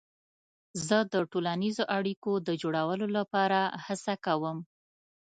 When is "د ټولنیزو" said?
1.13-1.83